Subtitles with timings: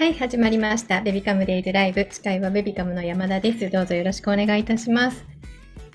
[0.00, 1.02] はい、始まりました。
[1.02, 2.08] ベビカムデイズライブ。
[2.10, 3.68] 司会はベビカムの山田です。
[3.68, 5.26] どうぞよろしくお願いいたします。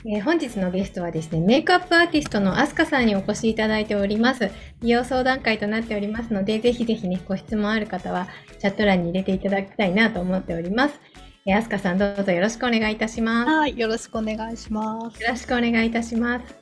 [0.05, 4.51] えー、本日のゲストはですね、メイクアップアーティストのアスカさんにお越しいただいております。
[4.79, 8.27] 美容相談会となっておりますので、ぜひぜひね、ご質問ある方は
[8.59, 11.01] チャット欄に入れていただきたいなと思っております。
[11.47, 13.49] えー、アスカさんどうぞよろしくお願いいたします。
[13.49, 15.23] はい、よろしくお願いします。
[15.23, 16.55] よろしくお願いいたします。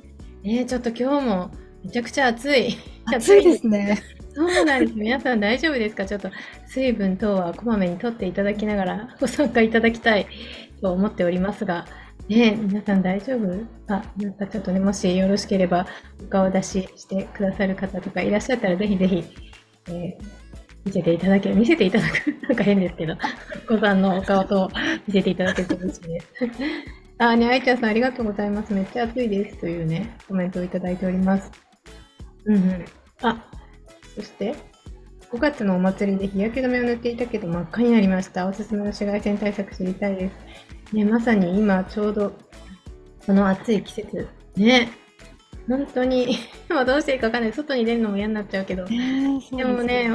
[0.46, 1.52] えちょっと今日も
[1.84, 2.78] めちゃくちゃ暑い。
[3.14, 4.02] 暑いですね。
[4.34, 4.94] そうなんです。
[4.96, 6.06] 皆さん大丈夫ですか？
[6.06, 6.30] ちょっと
[6.68, 10.28] 水分等はこまめにとっていただきながらご参加いただきたい
[10.82, 11.86] と思っておりますが、
[12.28, 13.66] ね、皆さん大丈夫？
[13.88, 15.86] あ、なんかちょっとね、もしよろしければ
[16.24, 19.24] お顔出ししてくださる方とかいらっしゃったらぜひぜひ、
[19.90, 20.16] えー、
[20.86, 23.14] 見せていただけ見せていただく、 なんか変ですけど、
[23.66, 24.70] お子さんのお顔と
[25.08, 26.28] 見せていただけると嬉しいです。
[27.20, 28.74] あ、ね、あいちゃんさんありがとうございます。
[28.74, 29.58] めっちゃ暑いです。
[29.60, 31.52] というね、コメントをいただいております。
[32.46, 32.86] うんうん。
[33.22, 33.46] あ、
[34.16, 34.56] そして、
[35.32, 38.48] 5月のお祭りで日焼け止めを塗っていたけど真っ赤になりました。
[38.48, 40.96] おすすめの紫外線対策知りたいです。
[40.96, 42.34] ね、まさに今ちょうど
[43.26, 44.28] この暑い季節。
[44.56, 44.92] ね。
[45.68, 46.38] 本当に
[46.70, 47.54] もうどうしていいかわかんない。
[47.54, 48.86] 外に出るのも嫌になっちゃうけど。
[48.86, 48.96] で
[49.58, 50.12] でもね、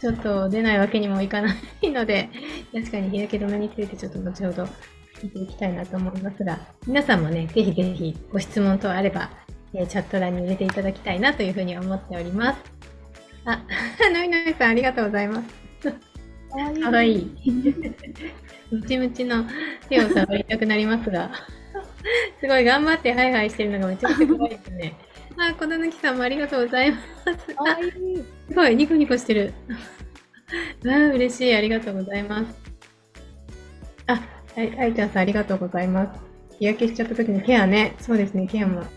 [0.00, 2.28] ちょっと出ないわけにもいかないので、
[2.72, 4.68] 確かに日焼け止めについてちょっと後ほど
[5.22, 9.30] 見ていきたいなと思いますが、皆さんもね、ぜひぜひご質問等あれば、
[9.74, 12.81] えチャット欄に入れていただきたいなというふうに思っております。
[13.44, 13.62] あ、
[14.12, 15.62] のいのいさん、ありがとうございます。
[16.82, 17.30] かわいい。
[18.70, 19.44] ムチムチの
[19.88, 21.30] 手を触りたくなりますが、
[22.40, 24.94] すごい頑張ってハイハイしてるのがめちゃくちゃ可愛いですね。
[25.38, 27.04] あ、このぬきさんもありがとうございます。
[27.56, 27.78] あ、
[28.48, 29.54] すごい、ニコニコしてる。
[30.86, 32.54] あ、嬉しい、ありがとうございます。
[34.06, 34.22] あ、
[34.54, 36.20] はい、あいちゃんさん、ありがとうございます。
[36.58, 37.96] 日焼けしちゃった時のケアね。
[37.98, 38.88] そうですね、ケアも教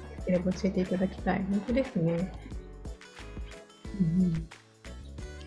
[0.66, 1.46] えていただきたい。
[1.50, 2.32] 本当ですね。
[4.00, 4.48] うん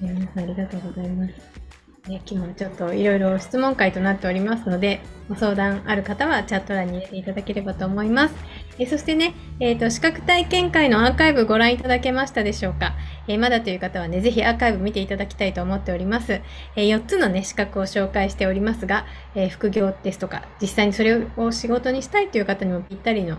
[0.01, 1.69] 皆さんありがとうございます。
[2.09, 8.35] ね、今日もちょっといろいろ質問会となっておりますので、ご相談ある方はチャット欄に入れていただければと思います。
[8.79, 12.95] えそしてね、え、ー、と、資格体験会のアーカイブご覧いただけましたでしょうか、
[13.27, 16.41] えー、まだという方はね、ぜひアーカイブ見ていただきたいと思っております。
[16.77, 19.05] えー、4つのね、資格を紹介しておりますが、
[19.35, 23.39] え副業ですとか、実際にそれを仕事にしたいという方にもぴったりの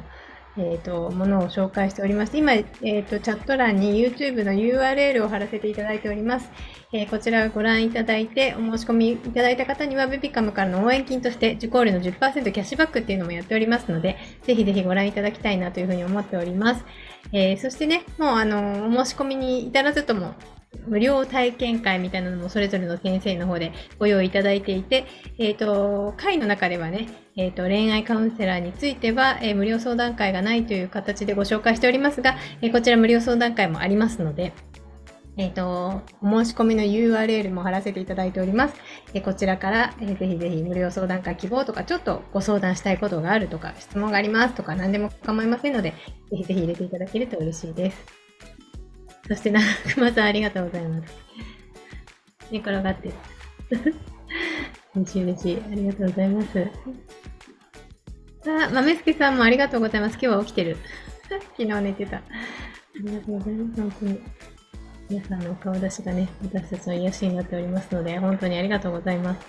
[0.60, 2.38] え、ー、と、ものを紹介しております。
[2.38, 6.52] 今、え、ー、と、チャット欄に YouTube の URL を貼らせていただいております。
[6.92, 16.84] えー、こちらをご覧いただいて、お申し込みいただいた方には、ベビカムからの応援金として、受講料の10%キャッシュバックっていうのもやっておりますので、ぜひぜひご覧いただきたいなというふうに思っております。
[17.32, 20.34] えそしてね、もう、あの、お申し込みに至らずとも、
[20.88, 25.06] 無料体験会みたいなのもそれぞれの先生の方でご用意いただいていて、
[25.38, 34.54] えっ、ー、と、会の中ではね、えっ、ー、と、恋愛カウンセラーについては、えー、無料相談会がないという形でご紹介しておりますが、えこちら無料相談会もありますので、
[35.38, 38.76] えっ、と、お申し込みの URL も貼らせていただいております。
[39.14, 45.92] えこちらから、えー、ぜひぜひ無料相談会希望とか、ちょっとご相談したいことがあるとか、質問がありますとか、何でも構いませんので、
[46.30, 48.19] ぜひぜひ入れていただけると嬉しいです。
[49.30, 49.62] そしてな、
[49.94, 51.14] 熊さんありがとうございます。
[52.52, 53.14] 寝転がってる。
[54.96, 55.64] 嬉しい嬉しい。
[55.72, 56.68] ありがとうございます。
[58.48, 60.14] あ、豆助さんもありがとうございます。
[60.14, 60.78] 今日は起きてる。
[61.56, 62.18] 昨日寝てた。
[62.18, 62.22] あ
[63.04, 63.82] りがとうございます。
[63.82, 64.20] 本当に。
[65.10, 69.42] 皆さんのお顔出しがね、私たちの癒しになっておりますので、本当にありがとうございます。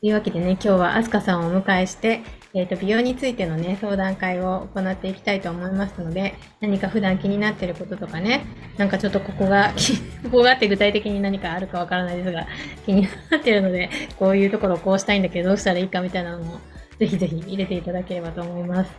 [0.00, 2.22] というわけでね、今日はアスカさんをお迎えして、
[2.52, 8.44] えっ、ー、と、美容についてのね、相談会を行っていきたいと思いますので、何か普段気になってることとかね、
[8.76, 9.72] なんかちょっとここが、
[10.24, 12.46] ここがあって具体的に何かあるかわからないですが、
[12.84, 16.58] 気になってるので、こういうところをこうしたいんだけど、どうしたらいいかみたいなのも、
[16.98, 18.90] ぜひぜひ入れていただければと思います。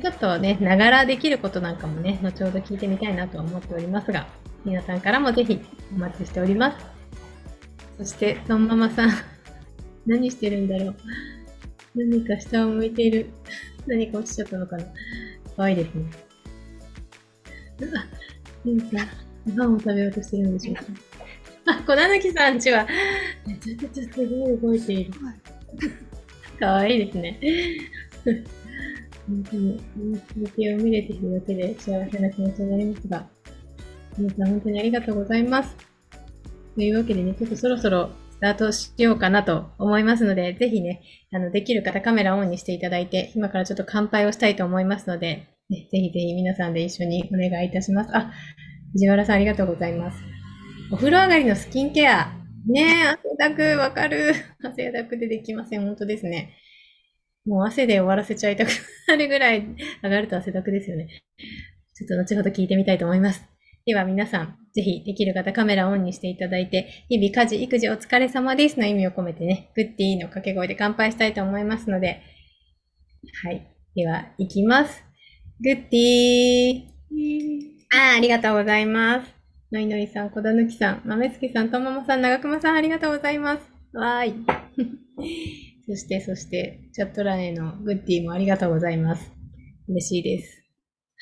[0.00, 4.26] ちょっとね、ながらできることなんかもね、後ほど聞いてみたいなと思っておりますが、
[4.64, 5.60] 皆さんからもぜひ
[5.94, 6.86] お待ちしております。
[7.98, 9.10] そして、そのままさん、
[10.06, 10.94] 何してるんだろう？
[11.94, 13.30] 何か下を向いている。
[13.86, 14.84] 何か落ちちゃったのかな。
[15.56, 16.04] 可愛いですね。
[17.96, 18.06] あ、
[18.64, 19.06] 何か、
[19.46, 20.82] ご飯を食べようとしてるんでしょうか。
[21.72, 22.86] あ、小狸さんちは、
[23.46, 25.12] めちゃくちゃすごい動いている。
[26.58, 27.40] 可愛いですね。
[29.28, 29.80] 本当に、
[30.34, 33.28] 風景を見れているだけで幸せな気持ちになりますが、
[34.18, 35.76] 皆さん本当にありがとうございます。
[36.74, 41.02] というわけでね、ちょっとそろそろスタートしようかなと思いますので、ぜひね、
[41.32, 48.14] あの、できる方カメラオンにしていただいて、今からちょっと乾杯をしたいと思いますので、ね、ぜひぜひ皆さんで一緒にお願いいたします。
[48.14, 48.32] あ、
[48.92, 50.18] 藤原さんありがとうございます。
[50.92, 52.32] お風呂上がりのスキンケア。
[52.66, 54.34] ねえ、汗だく、わかる。
[54.62, 55.82] 汗だくでできません。
[55.82, 56.54] 本当ですね。
[57.46, 58.68] もう汗で終わらせちゃいたく
[59.08, 59.66] なるぐらい
[60.02, 61.08] 上がると汗だくですよね。
[61.94, 63.53] ちょっと後ほど聞いてみたいと思います。
[63.86, 72.22] では皆さん、ぜひできる方カメラオンにしていただいて、日々家事、育児お疲れ様ですの意味を込めてね、グッディーの掛け声で乾杯したいと思いますので、
[73.42, 73.66] はい。
[73.94, 75.04] では、いきます。
[75.60, 76.82] グッディー。
[77.92, 79.30] あーありがとうございます。
[79.70, 83.62] のいのいさん、こだぬきさん、まめつきさん、とももさん、ながくまさん、ありがとうございます。
[83.92, 84.34] わーい。
[85.86, 89.30] そして、そして、チャット欄へのグッディーもありがとうございます。
[89.88, 90.64] 嬉しいです。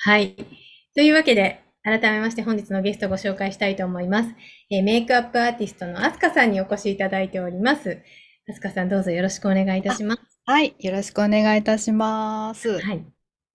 [0.04, 0.36] はい。
[0.94, 4.30] というわけで、改めまして本日のゲストをご紹介したいと思います。
[4.70, 8.02] えーメイクアップアーティストのアスカさんにお越しいただいております。
[8.48, 10.22] アスカさん、どうぞよろしくお願いいたします。
[10.46, 12.80] はい、よろしくお願いいたします。
[12.80, 13.04] はい。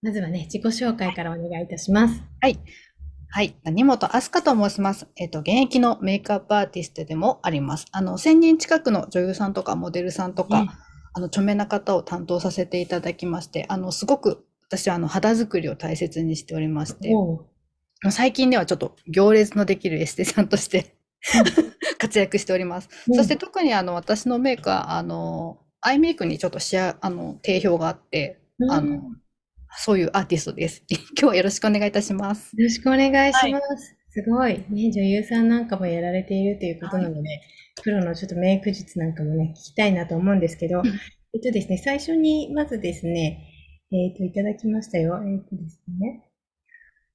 [0.02, 2.22] まずはね、自己紹介からお願いいたします。
[2.40, 2.58] はい。
[3.30, 3.50] はい。
[3.64, 5.06] 谷本飛鳥と申します。
[5.16, 7.86] えっと、現役のメイクアップアーティストでもあります。
[7.92, 10.70] あの、1000人近くの女優さんとかモデルさんとか、ね
[11.12, 17.12] あの、著名な方を担当させていただきまして、あの、すごく私はあの、肌作りを大切にしておりまして、
[18.10, 20.94] 最近ではちょっと行列のできるエステさんとして
[21.98, 22.88] 活躍しております。
[23.08, 29.02] うんそして特にあの、私のメイクは、あの、アイメイクにちょっとしあ、あの、定評があって、あの、
[29.76, 30.84] そういうアーティストです。
[30.90, 32.52] 今日はよろしくお願いいたします。
[32.56, 33.96] よろしくお願いします。
[34.10, 34.64] すごい。
[34.70, 37.40] ね、女優さんなんかもやられているということなので、
[37.82, 40.86] プロのちょっとメイク術なんかもね、聞きたいなと思うんですけど、うん
[41.34, 43.44] えっとですね、最初にまずですね、
[43.92, 45.22] えっと、いただきましたよ。
[45.22, 46.24] えっとですね、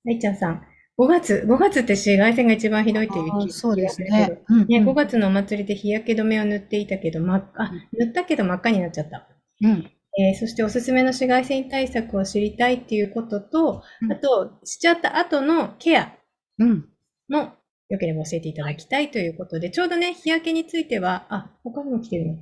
[0.06, 0.62] 愛ちゃんさん、
[0.98, 4.02] 5月、5月って紫外線が一番ひどいっていう気そうです。
[4.02, 4.42] ね。
[4.48, 9.28] うんね、うん5月のお祭りで日焼け止めを塗っていたけど、真っ赤、あ、塗ったけど真っ赤になっちゃった。
[9.62, 9.92] うん。
[10.20, 16.14] えーそしておすすめの紫外線対策を知りたいっていうことと、うんあと、しちゃった後のケア
[16.60, 16.86] うん。
[17.30, 17.54] も
[17.90, 22.38] よければ教えていただきたいということで、ちょうどね、日焼けについては、あ、他にも来てるの。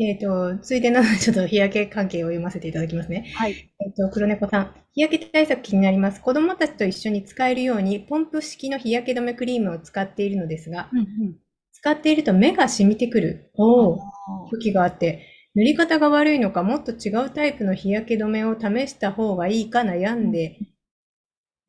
[0.00, 3.30] えっ、と、ついでなので、ちょっと日焼け関係を読ませていただきますね。
[3.34, 3.70] はい。
[3.80, 6.22] えっ、と、黒猫さん、日焼け対策気になります。
[6.22, 11.36] 子供たちと一緒に使えるように、ポンプ式の日焼け止めクリームを使っているのですが、うんうん。
[11.72, 13.50] 使っていると目が染みてくる。
[13.54, 20.58] おーあ時があって、塗り方が悪いのか、もっと違うタイプの日焼け止めを試した方がいいか悩んで、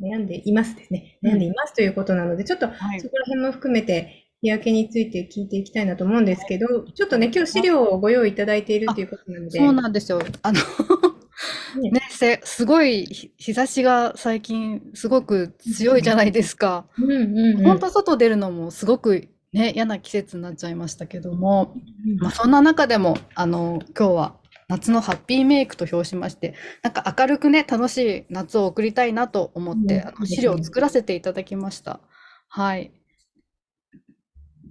[0.02, 1.20] 悩んでいますですね。
[1.22, 3.10] うん悩んでいますということなので、ちょっとーはいそ。
[3.10, 10.22] こら辺も含めて、日焼けについて聞いていきたいなと思うんですけど、ちょっとね、今日資料をご用意いただいているということなので、そうなんですよ。
[10.42, 10.60] あの、
[11.82, 12.02] ね
[12.44, 16.86] すごい日日差しが最近すごく強いじゃないですか。
[16.98, 17.64] うんうんうん。
[17.64, 21.74] 本当外出るのもすごくね、嫌な季節になっちゃいましたけども、
[22.06, 24.36] うんまあそんな中でも、あの、今日は
[24.70, 32.00] 夏のハッピーメイクと評しまして、なんか明るくね、楽しい夏を送りたいなと思って、うんあの資料を作らせていただきました。
[32.48, 32.92] はい。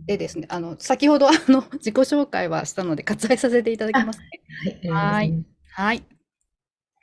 [0.06, 4.90] でですね、あの、先ほど あの、自己紹介はしたので割愛させていただきますね。
[4.90, 5.30] はい。
[5.30, 6.02] はいはい。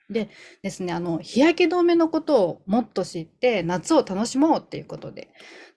[0.10, 0.30] で
[0.62, 5.30] ですね、あの、日焼け止めのことをもっと知って、夏を楽しもうっていうことで。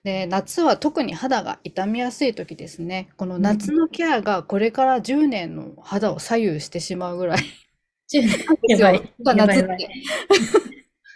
[0.03, 3.09] で、夏は特に肌が傷みやすい時ですね。
[3.17, 7.39] この夏のケアがこれから10年の肌を左右してしまうぐらい
[8.67, 9.13] やばい。
[9.35, 9.89] やばい夏って。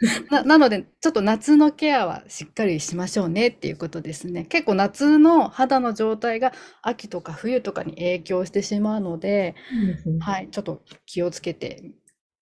[0.30, 4.46] な、なので、ちょっと夏のケアはしっかりしましょうねっていうことですね。
[4.46, 11.84] 結構夏の肌の状態が秋とか冬とかに影響してしまうので、いいですねはい、ちょっと気をつけて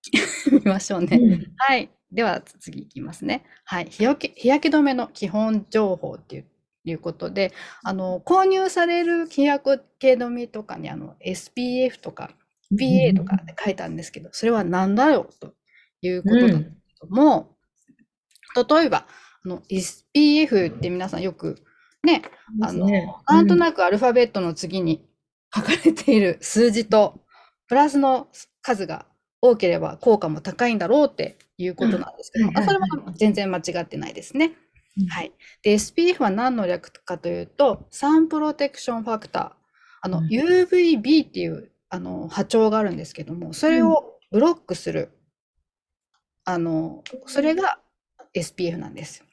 [0.52, 1.18] みましょうね。
[1.18, 1.90] うんはい。
[2.12, 3.44] ではつ次いきますね。
[3.66, 3.86] はい。
[3.86, 6.46] 日焼け、日焼け止めの基本情報っていう、
[6.86, 7.54] いうことで、
[7.84, 12.36] あの、購入される日焼け止めとかに、あの、SPF とか
[12.78, 15.54] PA とかって書いてあるんですけど、それは何だろうと
[16.02, 17.56] いうことなんですけども、
[18.56, 19.08] 例えば、
[19.46, 21.64] あの、SPF って皆さんよく
[22.04, 22.24] ね、
[22.62, 22.88] あの、
[23.28, 25.06] なんとく、なくアルファベットの次に
[25.56, 27.22] 書かれている数字と、
[27.68, 28.28] プラスの
[28.62, 29.06] 数が
[29.42, 34.54] 多ければ効果も高いんだろうっていうことなんですけども、うんそれは全然間違ってないですね。
[34.98, 35.32] うんはい。
[35.64, 39.52] で、SPF は何の略かというと、サンプロテクションファクター。
[40.02, 45.12] あの、うん UVB っていうあの波長があるんですけども、それをブロックする、
[46.46, 47.80] あの、それが
[48.36, 49.26] SPF なんですよ。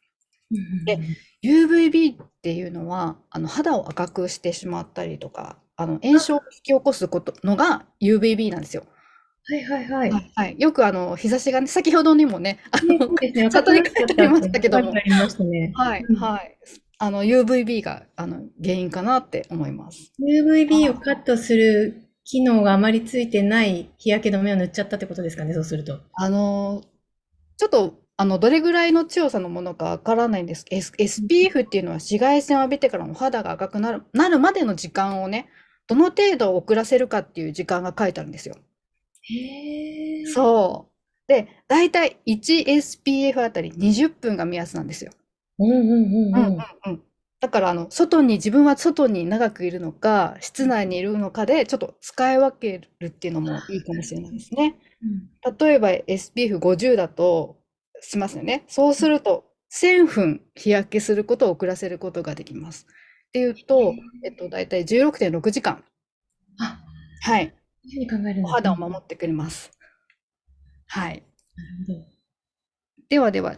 [0.84, 0.98] で
[1.44, 8.84] UVB っていうのはあの肌を赤くしてしまったりとかあの炎症を引き起こすことのが UVB なんですよ。
[9.44, 10.10] はいはいはい。
[10.10, 15.02] はいはい、よくあの日差しがね先ほどにもねあの、ねチャットに書いてありましたけどもね。
[15.74, 16.58] はいうんはい
[17.02, 20.12] あの UVB があの原因かなって思います。
[20.20, 26.00] UVB をカットする機能があまりついてない日焼け止めを塗っちゃったってことですかね、そうすると。
[26.12, 26.82] あの
[27.60, 30.64] ちょっとあのどれぐらいの強さのものかわからないんです。
[30.70, 35.50] S、SPF っていうのは紫外線を浴びてからお肌が赤くなるなるまでの時間をね
[35.86, 38.56] どの程度遅らせるかっていう時間が書いてあるんですよ。
[39.24, 40.92] へーそう。
[41.28, 45.12] で、だいたい 1SPF あたり20分が目安なんですよ。
[45.58, 46.44] うんうんうんうんうん。
[46.46, 47.02] うんうん。
[47.40, 54.76] だからあの外に自分は外に長くいるのか室内にいるのかでちょっと使い分けるっていうのもいいかもしれないですね。
[55.58, 57.58] 例えば SPF50 だと
[58.00, 58.64] しますよね。
[58.68, 62.86] そうすると1000分日焼けすることを遅らせることができます。
[63.28, 65.84] っていうと、えっと、大体16.6時間。
[66.58, 66.80] あ、
[67.22, 67.54] はい。
[68.44, 68.48] おだ。
[68.48, 69.70] 肌を守ってくれます。
[70.88, 71.22] はい。
[71.86, 72.04] なる
[73.08, 73.56] ではでは、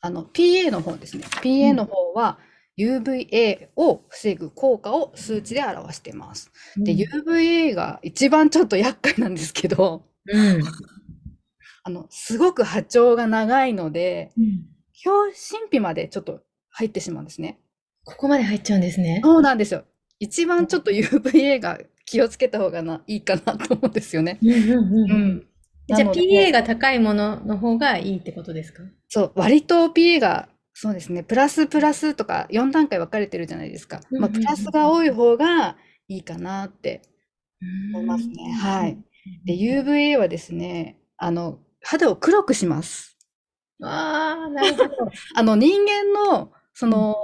[0.00, 1.24] あの PA の方ですね。
[1.42, 2.38] PA の方は
[2.78, 6.52] UVA を防ぐ効果を数値で表しています。
[6.76, 10.62] で、UVA が一番ちょっと厄介なんですけど、うん。
[11.84, 14.66] あの、すごく波長が長いので、うん。
[15.06, 17.60] 表神秘までちょっと入ってしまうんですね。
[18.04, 19.20] ここまで入っちゃうんですね。
[19.22, 19.84] そうなんですよ。
[20.18, 24.38] 一番ちょっと UVA が気をつけた方がないいかなと思うんですよね。
[24.42, 25.28] うんうんうんううん。
[25.36, 25.46] ん。
[25.86, 28.82] じゃあ PA が高いものの方がいいってことですか？
[29.08, 34.00] そう、割と PA が、そうですね、プラスプラスとか4段階分かれてるじゃないですか。
[34.10, 35.76] まあ、プラスが多い方が
[36.08, 37.02] いいかなって
[37.94, 38.34] 思いますね。
[38.52, 38.98] はい。
[39.44, 43.16] で、UVA はですね、あの、肌を黒くします。
[43.82, 44.88] ああ、なるほど。
[45.34, 47.16] あの、人間の、その、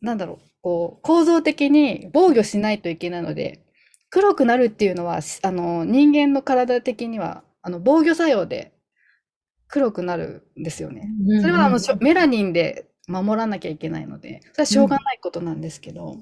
[0.00, 3.64] なんだろう、こう、構造的に防御しないといけないので、
[4.10, 8.72] 黒くなるっていうのは、しあの、人間の体的には、あの、防御作用で
[9.68, 11.08] 黒くなるんですよね。
[11.40, 16.16] それはあのメラニンで守らなきゃいけないので、それはしょうがないことなんですけど、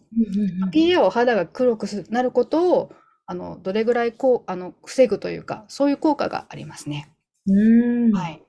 [0.72, 2.92] PA を肌が黒くすなることを
[3.26, 7.10] あのどれぐらいこうあの防ぐというか、そういう効果がありますね。
[7.46, 7.52] う
[8.08, 8.12] ん。
[8.12, 8.28] は。
[8.28, 8.42] い。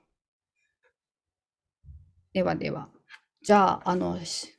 [2.32, 2.88] ではでは、
[3.42, 4.52] じゃあ、あの、し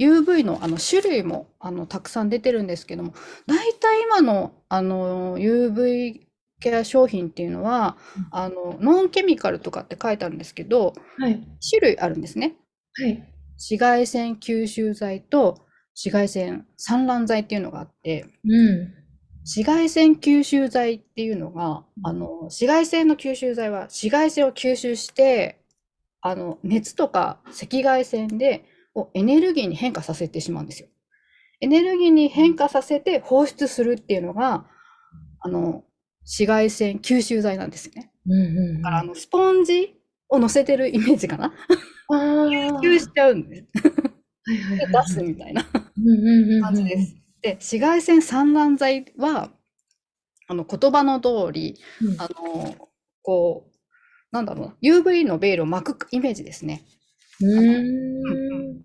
[0.00, 3.14] UV のあの種類もあのたくさん出てるんですけども、
[3.46, 6.22] 大体今のあの UV
[6.60, 11.40] ケア商品っていうのは、うんあのノンケミカルとかって書いてあるんですけど、はい。
[11.68, 12.56] 種類あるんですね。
[12.94, 13.22] はい。
[13.54, 15.60] 紫外線吸収剤と
[15.94, 18.94] 紫外線散乱剤っていうのがあって、うん。
[19.44, 25.64] 紫外線吸収剤っていうのが、あの、紫外線の吸収剤は紫外線を吸収して、
[26.20, 30.88] あの、熱とか赤外線でをエネルギーに変化させてしまうんですよ。
[31.60, 34.66] エネルギーに変化させて放出するっていうのが、
[35.40, 35.84] あの、
[36.22, 38.12] 紫外線吸収剤なんですよね。
[38.26, 38.82] うんうん。
[38.82, 39.96] だから、あの、スポンジ
[40.28, 41.52] を乗せてるイメージかな？
[42.10, 43.66] 吸収しちゃうんです。
[44.44, 45.06] はいはいではい。
[45.06, 45.66] 出すみたいな。
[45.74, 46.62] うんうんうんうん。
[46.62, 47.21] 感じです。
[47.42, 49.50] で、紫外線散乱剤は、
[50.48, 52.16] あの言葉の通り、うん。
[52.20, 52.88] あの、
[53.22, 53.78] こう、
[54.30, 56.82] なんだろうな、UV のベールを巻くイメージですね。
[57.40, 58.82] うーん。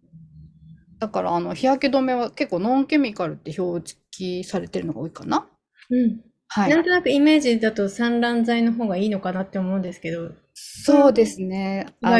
[0.99, 5.47] だから、あの、日焼け止めは結構ノンケミカルって表記されてるのが多いかな。
[5.89, 6.21] うん。
[6.47, 6.69] はい。
[6.71, 11.85] なんとなくイメージだと散乱剤の方がいいのかなって思うんですけど、そうですね。
[12.01, 12.19] あ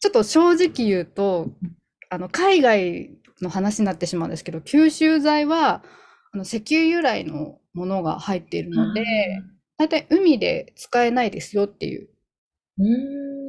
[0.00, 1.48] ちょっと正直言うと、
[2.08, 3.10] あの、海外
[3.40, 5.82] の話になってしまうんですけど、吸収剤は、
[6.32, 9.04] あの、石油由来のものが入っているので、
[9.78, 12.08] 大体海で使えないですよっていう。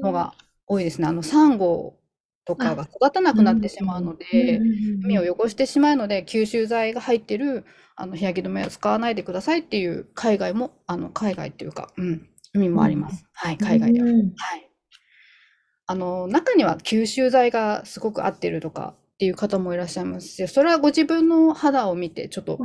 [0.02, 0.34] のが
[0.68, 1.08] 多いですね。
[1.08, 1.98] あの、サンゴ
[2.46, 4.60] とかが育たなくなってしまうので、
[5.04, 13.26] 海を汚してしまうので、吸収剤が入ってるあの日焼け止めを使わないでくださいっていう海外も、あの、海外っていうか、うん、海もあります。
[13.34, 14.08] はい、海外では。
[14.08, 14.70] うんはい。
[15.88, 22.58] あの、中には吸収剤がすごく合ってるとかっていう方もいらっしゃいますし、それはご自分の肌を見て、ちょっと、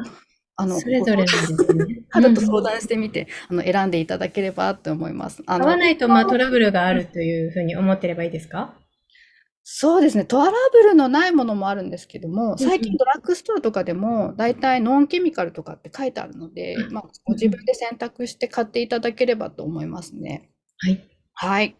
[0.57, 1.85] あの、それぞれなんですね。
[2.09, 5.43] 肌と相談してみて、あの、選んでいただければと思います。
[5.45, 8.73] あの合わないとまあトラブルがあるというふうに思ってればいいですか？
[9.65, 10.25] そうですね。
[10.25, 20.49] トラブルのないものもあるんですけども、最近ドラッグストアとかでも、大体ノンケミカルとかって書いてあるので、うんまあ、ご自分で選択して買っていただければと思いますね。
[20.79, 21.05] はい。
[21.35, 21.77] はい。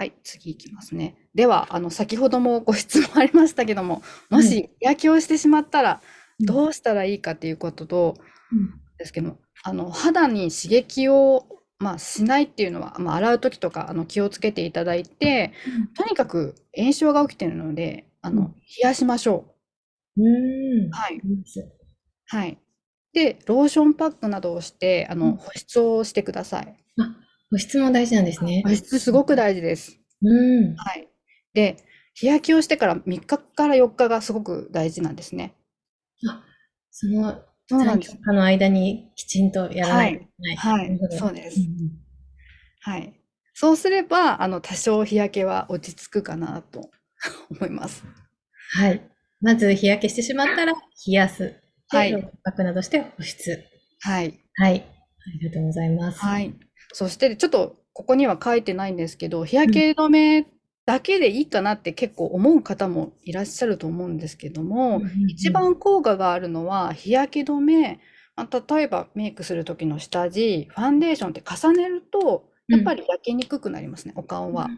[0.00, 1.14] はい、次いきますね。
[1.34, 6.00] では、あの、先ほどもご質問ありましたけども、もはいし日焼けをしてしまったら、
[6.40, 8.14] うんどうしたらいいかということと、
[8.50, 11.44] うんですけど、あの、肌に刺激を、
[11.78, 15.52] まあ、しないっていうのは、まあ、洗う時とか、あの、気をつけていただいて、
[15.94, 18.54] とにかく炎症が起きているので、あの、うん冷
[18.84, 19.54] やしましょ
[20.16, 20.86] うーん。
[20.86, 20.90] う。
[20.92, 21.20] はい。
[22.28, 22.58] はい。
[23.12, 26.74] で、ローションパックなどをして、あうんの、保湿をしてください。
[27.50, 28.62] 保湿も大事なんですね。
[28.64, 29.98] 保湿すごく大事です。
[30.22, 30.76] うん。
[30.76, 31.08] はい。
[31.52, 31.76] で、
[32.14, 35.54] 日焼けをしてから3日から4日がすごく大事なんですね。
[36.90, 38.12] そのそうなんです。
[38.12, 40.56] 3日の間にきちんとやらないといけない。
[40.56, 41.90] はいそうですんん
[42.82, 43.14] はい。
[43.54, 46.90] そうすれば、あの、多少日焼けは落ち着くかなと
[47.50, 48.04] 思います。
[48.72, 49.02] はい。
[49.40, 51.42] まず日焼けしてしまったら冷やす。
[51.90, 52.12] ではい
[52.44, 53.64] パックなどして保湿。
[54.00, 54.40] はい。
[54.54, 54.80] はい。
[54.80, 56.20] ありがとうございます。
[56.20, 56.54] はい。
[56.92, 60.46] そして、ちょっと、ここには書いてないんですけど、日焼け止め
[60.86, 68.00] だけでいいかなって結構思う方もいらっしゃると思うんですけども、一番効果があるのは日焼け止め、
[68.36, 74.68] まあ、例えばメイクする時の下地、ファンデーションって重ねると、やっぱり焼けにくくなりますね、お顔は。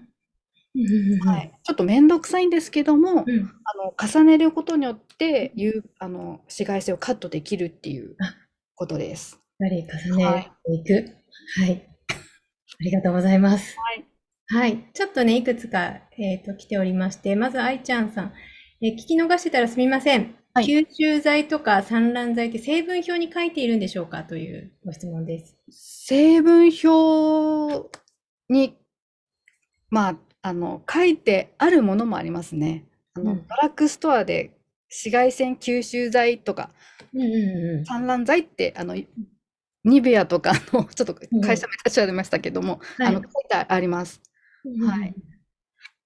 [1.24, 3.50] はい、ちょっと面倒くさいんですけども、うん。
[3.64, 8.34] あの重ねることによって有あの紫外線をカットできるっていうあ。
[8.74, 9.38] ことです。
[9.58, 11.12] やっぱり重ねていく。
[11.60, 11.88] はい。
[11.88, 11.91] あ
[12.82, 13.76] りがとうございます。
[13.76, 14.06] はい。
[14.48, 14.90] はい。
[14.92, 18.32] ちょっとね、いくつか、えっと、来ておりまして、まず、愛ちゃんさん。
[18.82, 20.34] えー聞き逃してたらすみません。
[20.54, 25.56] はい吸収剤とか散乱剤って成分表に書いているんでしょうかというご質問です。
[25.70, 27.98] 成分表
[28.48, 28.76] に、
[29.90, 32.84] まあ、あの書いてあるものもありますね。
[33.14, 34.50] あのうんドラッグストアで
[34.90, 36.70] 紫外線吸収剤とか
[37.14, 38.96] うんうん散乱剤ってあの
[39.84, 44.20] ニベアとかのちょっと会社名出しちゃいましたけども、はいあの書いてあります。
[44.64, 44.88] うん。
[44.88, 45.14] はい。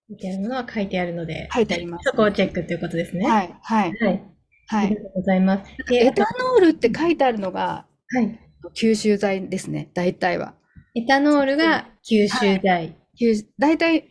[0.09, 3.29] 書いてあるものは書いてあるので、書いてあります、そこをチェックということですね。
[3.29, 4.23] はいはいはい。
[4.69, 5.03] はいありが。
[5.03, 5.71] とうございます。
[5.89, 8.41] で、エタノールって書いてあるのがはい。
[8.75, 10.55] 吸収剤ですね、大体は。
[10.95, 12.97] エタノールが吸収剤。
[13.21, 14.09] 吸大体、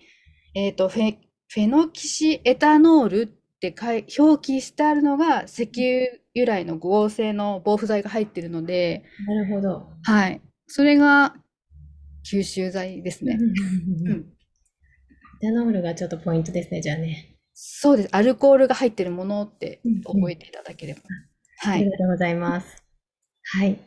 [0.53, 1.17] えっとフェ、
[1.47, 3.37] フェノキシエタノール
[3.69, 9.89] って書い表記してあるのが石油由来の合成の防腐剤が入ってるので、なるほど。
[10.03, 10.41] はい。
[10.67, 11.35] それが
[12.29, 13.37] 吸収剤ですね。
[13.39, 14.25] うんうんうんうんうん
[15.43, 17.37] エタノールがちょっとポイントですね、じゃあね。
[17.53, 18.09] そうです。
[18.13, 21.01] アルコールが入ってるものって覚えていただければ。
[21.57, 21.81] はい。
[21.81, 22.83] ありがとうございます。
[23.43, 23.77] はい。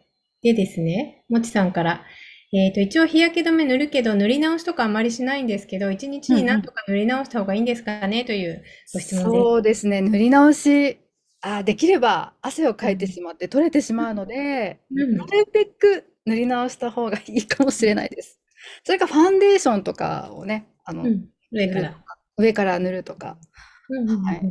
[0.43, 2.05] でですね、もちさんから、
[2.53, 8.63] えっと、一応日焼け止め塗るけど、塗り直しとかあまりしないんですけど、一日に何とか塗り直した方がいいんですかねという
[8.95, 9.43] ご質問です。
[9.43, 10.01] そうですね。
[10.01, 10.99] 塗り直し、
[11.43, 18.41] あ、できれば汗をかいてしまって取れてしまうので、うんなるべく塗り直した方がいいかもしれないです。
[18.85, 21.95] それかファンデーションとかをね、あの、うん上から。
[22.39, 23.39] 上から塗るとか。
[23.91, 24.43] うんうんはい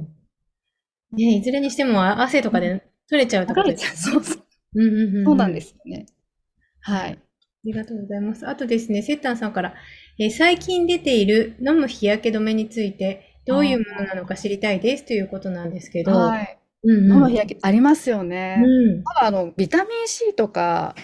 [1.13, 4.43] ね、いずれにしてもあ汗とかで取れちゃうとれですちゃうそうそう
[4.75, 6.05] うんうんうんうんそうなんですよね。
[6.81, 7.19] はい。
[7.67, 8.47] ありがとうございます。
[8.47, 9.73] あとですね、セッタンさんから、
[10.17, 16.59] えー最近出ている飲む日焼け止めについて、どういうものなのか知りたいですということなんですけど、はい。
[16.83, 18.63] うんうん飲む日焼けありますよね。
[18.63, 20.95] うんただあの、ビタミン C とか、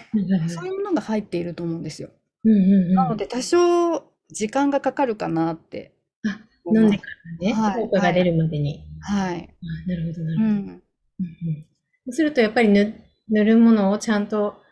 [0.47, 2.11] そういうものが入っていると思うんですよ。
[2.45, 5.91] うんうんうんなので、多少時間がかかるかなって
[6.25, 6.39] あ。
[6.73, 7.03] 飲んでか
[7.41, 8.85] らね、はい効果が出るまでに。
[9.01, 9.49] はい。
[9.85, 10.49] あなるほど、なるほど。
[10.49, 10.55] うん。
[10.55, 11.65] うんうん
[12.05, 12.93] そうすると、やっぱり塗
[13.29, 14.62] 塗るものをちゃんと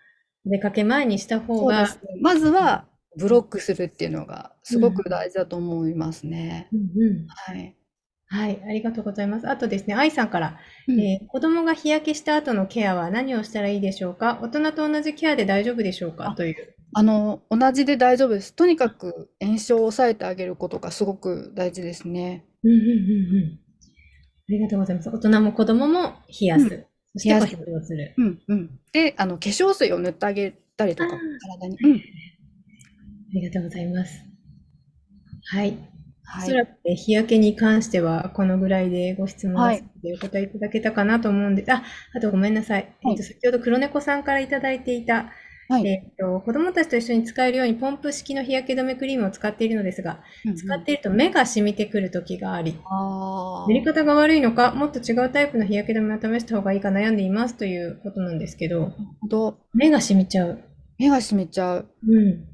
[0.46, 2.22] 出かけ前にした方がそうです、ね。
[2.22, 2.86] まずは、
[3.18, 6.70] ブロックするっていうのがすごく大事だと思いますね。
[6.72, 6.84] うんう
[7.26, 7.76] んはい。
[8.28, 9.50] はい、ありがとうございます。
[9.50, 14.40] あとですね、愛さんから、うんえー子供が日焼けした後のケアは何をしたらいいでしょうか？
[14.42, 16.34] 大人と同じケアで大丈夫でしょうか？
[16.38, 16.56] という。
[16.94, 18.54] あの、同じで大丈夫です。
[18.56, 22.46] とにかく炎症を抑えてあげることがすごく大事ですね。
[22.64, 22.92] うんうんうんう
[23.48, 23.60] ん。
[23.60, 25.10] ありがとうございます。
[25.10, 26.88] 大人も子供も冷やす。
[27.16, 28.14] うんそして冷やす保湿をする。
[28.18, 28.80] うんうん。
[28.92, 31.18] で、あの、化粧水を塗ってあげたりとか
[31.60, 31.78] 体に。
[31.82, 31.96] うん。
[31.98, 34.26] ありがとうございます。
[35.50, 35.78] はい。
[36.38, 36.54] おそはい。
[36.54, 41.72] らくね日焼けに関してはこのぐらいでご質問はいでお答えいただけたかなと思うんです。
[41.72, 41.84] あ、
[42.16, 42.96] あとごめんなさい。
[43.04, 45.32] はいえっと、先ほど黒猫さんからいただいていた、
[45.72, 45.88] はい。
[45.88, 58.92] えっと、子供たちと一緒に使えるようにポンプ式の日焼け止めクリームを使っているのですが、うんうん使っていると目が染みてくる時があり、あ塗り方が悪いのか、もっと違うタイプの日焼け止めを試した方がいいか悩んでいますということなんですけど、
[59.74, 60.60] 目が染みちゃう。
[61.00, 61.90] 目が染みちゃう。
[62.06, 62.48] うん。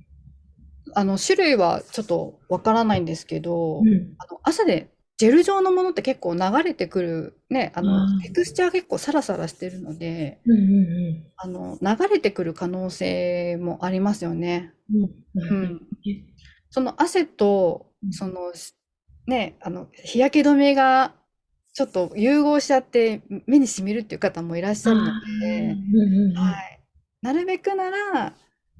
[0.94, 4.14] あの、種類はちょっとわからないんですけど、うん。
[4.20, 14.74] あの朝でジェル状のものって結構流れてくる、ね、ああの、ーテクスチャー結構サラサラしてるので、うんうんあの、流れてくる可能性もありますよね。
[14.94, 15.04] うん。
[15.04, 15.64] ううん。
[15.64, 15.82] ん。
[16.70, 18.76] その汗とうん、その、し
[19.26, 21.14] ね、あの、日焼け止めが
[21.74, 25.06] ちょっと融合しちゃって目に染みるっていう方もいらっしゃるの
[25.42, 26.80] で、うんうんうんはい。
[27.22, 28.34] なるべくなら、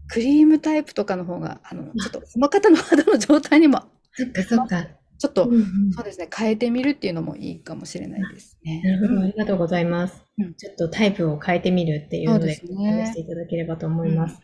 [0.08, 4.88] クリームタイプとかの方が、あの、ちょっとその方の肌の状態にも、そっかそっか。
[5.18, 5.92] ちょっと、うんうん。
[5.94, 8.82] そうですね、変えてみるっていうのもいいかもしれないですね。
[8.84, 10.24] なるほど、うんありがとうございます。
[10.38, 10.54] うん。
[10.56, 13.06] ちょっとタイプを変えてみるっていうので、そうですね。
[13.06, 14.40] 試していただければと思います。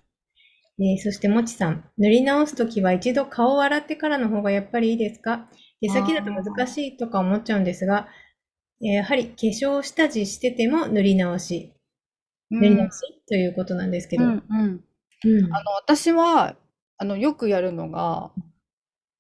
[0.80, 5.48] えーそして、もちさん、塗り直すときは一度顔を洗ってからの方がやっぱりいいですか？
[5.82, 8.08] 手先だと難しいとか思っちゃうんですが、
[8.82, 11.74] えーやはり化粧下地してても塗り直し、
[12.52, 12.60] うん。
[12.62, 12.92] 塗り直し
[13.28, 14.24] ということなんですけど。
[14.24, 14.84] うんうん。
[15.26, 15.54] うん。
[15.54, 16.56] あの、私は、
[16.98, 18.32] あの、よくやるのが、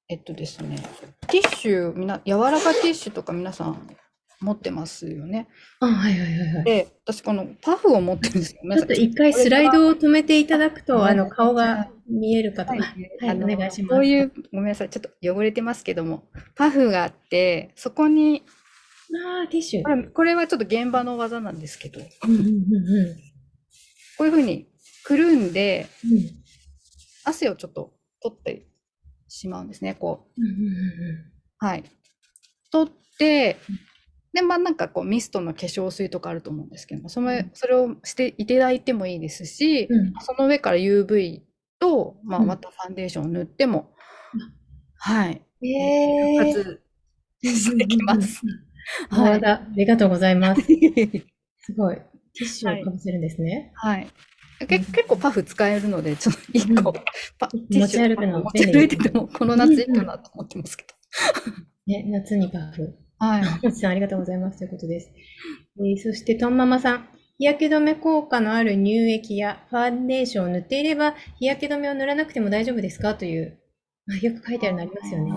[0.10, 0.78] えっとですね、
[1.30, 3.88] ティッシュ、みな、柔らかティッシュとか皆さん
[4.42, 5.48] 持ってますよね。
[5.80, 6.64] あ、はいはいはいはい。
[6.66, 8.62] で、私このパフを持ってるんですよ。
[8.76, 12.74] ちょっと一回スライドを止めていただくと、はいあの、顔が見えるかと。
[12.74, 13.96] ははいお願いします。
[13.96, 18.44] こういう、ごめんなさい、ちょっと汚れてますけども、パフがあって、そこに、
[19.26, 19.90] ああ、ティッシュこ。
[19.90, 23.18] れこれはちょっと現場の技なんですけど、こうんうんうんうん
[24.20, 24.68] ういうふうに
[25.04, 26.44] くるんで、うん
[27.26, 28.68] 汗をちょっと取って
[29.34, 30.42] しまうんですね、こう。
[31.58, 31.84] はい。
[32.72, 33.58] 取って、
[34.32, 41.42] で、まあなんかこうミストの化粧水とかあると思うんですけども、そのそれをしていただいてもいいですし、うんうんその上から UV
[41.80, 43.94] と、まあ、うんまたファンデーションを塗っても、
[44.34, 44.54] うん
[44.98, 46.82] はい、えー復活
[47.44, 48.42] してきます。
[49.10, 50.62] あはいありがとうございます。
[51.62, 51.96] すごい。
[51.96, 53.72] ティッシュをかぶせるんですね。
[53.76, 54.08] はい。
[54.66, 56.96] け結構パフ使えるので、ちょっと一個、うん
[57.40, 60.94] パテ持ち歩くの持ち歩いてても、この夏いいかなと思ってますけど。
[61.88, 62.96] ね、夏にパフ。
[63.20, 63.44] はい。
[63.66, 65.12] もちさんありがとうございますということです。
[65.80, 67.08] えーそして、トンママさん。
[67.40, 73.16] 日焼け止め効果のある乳液やファンデーションを塗っていれば、日焼け止めを塗らなくても大丈夫ですか？
[73.16, 73.60] という、
[74.10, 75.32] あよく書いてあるのありますよね。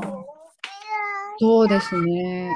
[1.39, 2.53] そうですね。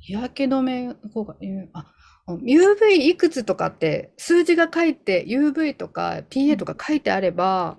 [0.00, 1.93] 日焼け止め効果、ゆあ、
[2.28, 7.78] UV いくつとかって数字が書いて、UV とか PA とか書いてあれば。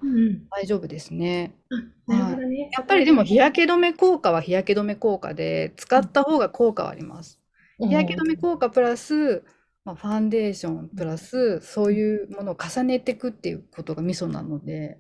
[0.52, 1.56] 大丈夫ですね。
[1.72, 1.76] あ、
[2.08, 2.70] なるほどね。
[2.78, 7.40] やっぱりでも日焼け止め効果は日焼け止め効果で、使った方が効果はあります。
[7.80, 9.44] うん日焼け止め効果プラス、
[9.84, 15.00] まあ、ファンデーションプラス、そういうものを重ねていくっていうことがミソなので、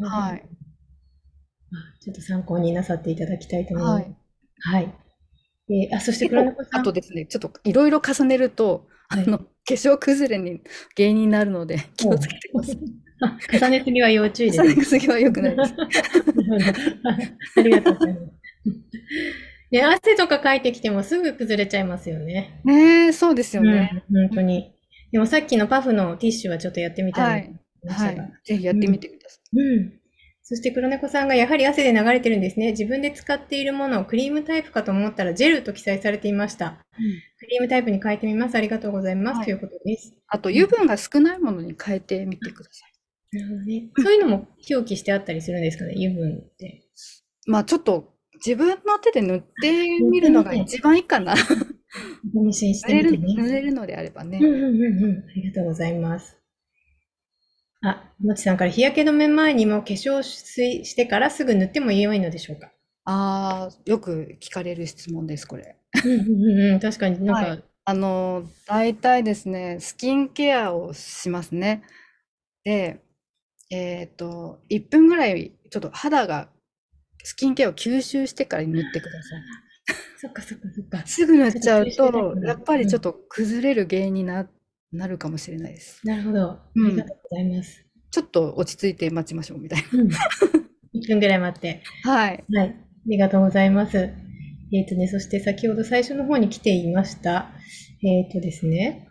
[0.00, 0.48] はい。
[1.72, 4.10] あちょっと参考になさっていただきたいと思います。
[4.58, 4.80] はい。
[4.80, 5.07] はい。
[5.70, 6.30] えーあ、そして。
[6.72, 10.62] あとですね、ちょっといろいろ重ねると、はいあの、化粧崩れに
[10.96, 12.78] 原因になるので気をつけてください。
[13.20, 14.74] あ重ねすぎは要注意です重。
[14.74, 15.74] ねすぎは良くないです。
[17.56, 18.32] ありがとうございます。
[19.70, 22.60] ね、汗とかかいてきてもすぐ崩れちゃいますよね。
[22.64, 24.04] ねえ、そうですよね。
[24.10, 24.72] うん、本当に。
[25.12, 27.50] でもさっきのパフのティッシュはちょっとやってみたはい
[27.82, 27.86] い。
[27.86, 28.32] ましたがはい。
[28.44, 29.58] ぜひやってみてください。
[29.60, 29.97] うん。
[30.48, 32.70] そして黒猫さんがやはり汗で流れてるんですね。
[32.70, 36.78] 自分で使っているものをクリームタイプかと思ったらジェルと記載されていました。
[37.38, 38.54] クリームタイプに変えてみます。
[38.54, 39.36] ありがとうございます。
[39.36, 40.14] はいということです。
[40.26, 43.36] あと、油分が少ないものに変えてみてください。
[43.36, 43.90] なるほどね。
[43.98, 46.82] そういうのも表記してあったりするんですかね、油分って。
[47.46, 51.34] まあ、ちょっと自分の手で塗ってみるのが一番いいかな。
[52.34, 53.34] 妊娠してみてね。
[53.34, 54.46] 塗れるのであればねうん。
[54.46, 55.18] うんうんうん。
[55.28, 56.37] ありがとうございます。
[57.82, 62.72] あ、もちさんから日焼け止め前にも化粧水してからすぐ塗っても良いのでしょうか？
[63.04, 65.76] ああ、よく聞かれる質問です、これ。
[66.04, 66.80] うんうんうんうん。
[66.80, 71.82] 確かになんか、はあの、大体ですね、スキンケアをしますね。
[72.64, 73.00] で、
[73.70, 76.48] えっと、1分ぐらい、ちょっと肌が、
[77.24, 79.42] スキンケアを吸収してから塗ってください。
[80.20, 81.06] そっかそっかそっか。
[81.06, 84.48] すぐ塗っちゃうとやっぱりちょっと崩れる原因にな、
[84.92, 86.06] なるかもしれないです。
[86.06, 86.50] なるほど。
[86.50, 87.84] あうんりがとうございます。
[88.10, 90.08] ちょっと落ち着いて待ちましょうみたいうん。
[90.08, 91.82] 1分ぐらい待って。
[92.04, 92.12] な。
[92.12, 92.44] はい。
[92.52, 92.68] はい。
[92.68, 92.74] あ
[93.06, 93.98] りがとうございます。
[94.72, 97.50] えっ、とね、そして先ほど最初の方に来ていました。
[98.02, 99.08] えっ、とですね。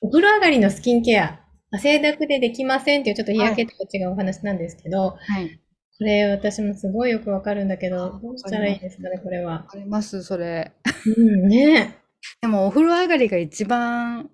[0.00, 1.40] お風呂上がりのスキンケア。
[1.70, 5.60] 汗だくでできませんっていうちょっと日焼けとは違うお話なんですけど、はい。
[5.98, 9.66] これ私もすごいよくわかるんだけど、あどうしたらいいですかね、これは。
[9.68, 10.72] あります、それ。
[11.16, 11.98] うん、ね
[12.40, 14.30] でも、お風呂上がりが一番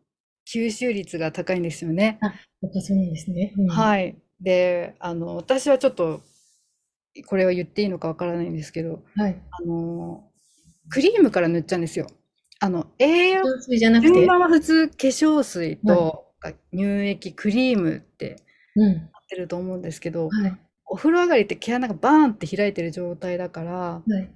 [0.47, 2.19] 吸収率が高いんですよね。
[2.23, 3.53] やっぱそうなんですね。
[3.57, 4.17] うん、はい。
[4.41, 6.23] で、あの、私はちょっと、
[7.27, 9.37] これは言っていいのかわからないんですけど、はい。
[9.51, 10.31] あの、
[10.91, 12.07] クリームから塗っちゃうんですよ。
[12.61, 14.15] あの、栄養、香水じゃなくて？
[14.15, 16.33] 順番は普通、化粧水と
[16.73, 18.37] 乳液、クリームって
[18.77, 18.95] うん。
[18.95, 20.57] なってると思うんですけど、はい。
[20.87, 24.31] お風呂上がりって毛穴がバーンって開いてる状態だから、はい。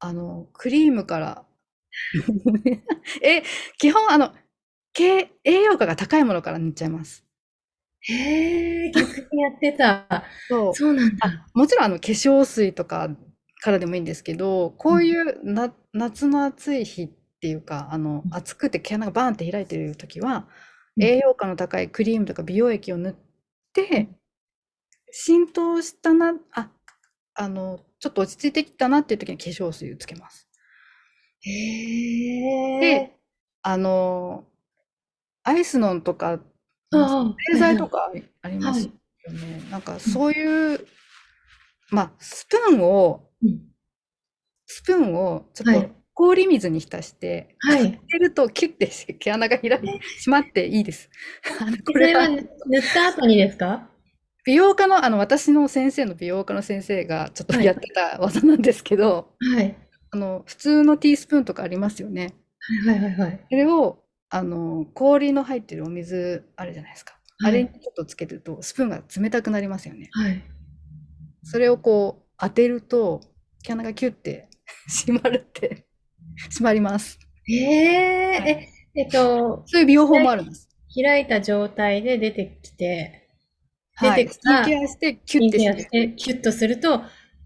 [0.00, 1.44] あの、クリームから、
[3.22, 3.42] え、
[3.78, 4.32] 基本、あの、
[4.94, 7.24] 毛、栄養価が高いものから塗っちゃいます。
[8.00, 10.24] へえ、逆にやってた。
[10.48, 10.74] そう。
[10.74, 11.26] そうなんだ。
[11.28, 13.08] あ、もちろんあの化粧水とか
[13.62, 17.08] からでもいいんですけど、こういうな夏の暑い日っ
[17.40, 20.48] ていうか、あのうん暑くて毛穴がバーンって開いてる時は、
[20.96, 23.14] うん栄養価の高いクリームとか美容液を塗っ
[23.72, 24.08] て、
[25.10, 26.70] 浸透したな、あ、
[27.34, 30.48] あの、ちょっと落ち着いてきたなっていう時に化粧水をつけます。
[31.40, 31.50] へ
[32.76, 32.80] え。
[32.80, 33.16] で、
[33.62, 34.44] あの、
[35.44, 36.38] アイスノンとか、あ
[36.96, 38.10] あ保冷剤とか
[38.42, 38.92] ありますは
[39.30, 39.62] いよね。
[39.70, 40.86] なんかそういう、
[41.90, 43.60] まあ、スプーンを、うん
[44.66, 47.80] スプーンをちょっとはい氷水に浸して、はい。
[47.80, 51.10] 入れるとキュッてして毛穴が開いてしまっていいです。
[51.84, 52.38] こそれれはは塗
[52.78, 53.88] った後にですか？
[54.46, 59.76] 美容家の、あの私の先生の美容家の先生がちょっとはいやってた技なんですけど、はい。
[60.12, 62.32] あの普通のティースプーンとかありますよね。
[62.86, 63.46] はいはいはいはい。
[63.50, 64.03] それを、
[64.34, 67.16] あの、氷の入ってるお水あるじゃないですか。
[67.44, 70.08] あれにちょっとつけると、スプーンが冷たくなりますよね。
[70.10, 70.42] はい。
[71.44, 73.20] それをこう、当てると、
[73.62, 74.48] 毛穴がキュッて
[74.90, 75.86] 閉まるって、
[76.50, 77.20] 閉まります。
[77.48, 80.68] ええはいえ、えっと、そういう美容法もあるんです。
[81.00, 83.28] 開いた状態で出てきて、
[83.94, 84.24] はい。
[84.24, 85.90] 出てきたスキンケアして、キュッてし。
[85.90, 87.02] てキュッとすると、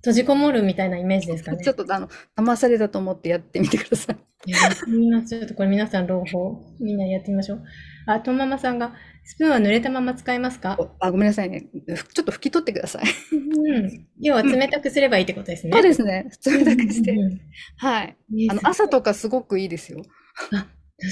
[0.09, 1.59] 閉じこもるみたいなイメージですかね。
[1.63, 4.17] ちょっと、あの、騙されたと思ってやってみてください。
[4.47, 5.29] みます。
[5.29, 7.65] ちょっとこれ皆さん朗報、みんなやってみましょう。
[8.07, 8.95] あ、とんママさんが、
[9.25, 10.77] スプーンは濡れたまま使いますか？
[10.79, 11.69] おあ、ごめんなさいね。
[11.95, 13.05] ふちょっと拭き取ってください。
[13.37, 14.07] うん。
[14.21, 15.73] 要は冷たくすればいいってことですね。
[15.75, 16.31] そうですね。
[16.47, 17.13] 冷たくして。
[17.13, 17.41] うんうんうん
[17.77, 18.17] はい。
[18.51, 20.03] あの、朝とかすごくいいですよ。
[20.51, 20.67] 確か